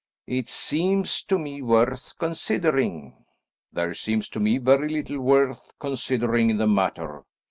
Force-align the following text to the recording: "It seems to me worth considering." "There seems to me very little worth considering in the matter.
"It 0.25 0.49
seems 0.49 1.21
to 1.25 1.37
me 1.37 1.61
worth 1.61 2.17
considering." 2.17 3.23
"There 3.71 3.93
seems 3.93 4.29
to 4.29 4.39
me 4.39 4.57
very 4.57 4.89
little 4.89 5.21
worth 5.21 5.69
considering 5.79 6.49
in 6.49 6.57
the 6.57 6.65
matter. 6.65 7.21